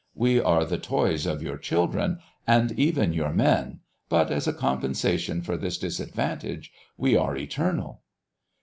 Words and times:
We 0.15 0.39
are 0.39 0.65
the 0.65 0.79
toys 0.79 1.27
of 1.27 1.43
your 1.43 1.59
children, 1.59 2.17
and 2.47 2.71
even 2.71 3.13
your 3.13 3.31
men, 3.31 3.81
but 4.09 4.31
as 4.31 4.47
a 4.47 4.51
compensation 4.51 5.43
for 5.43 5.57
this 5.57 5.77
disadvantage 5.77 6.71
we 6.97 7.15
are 7.15 7.37
eternal." 7.37 8.01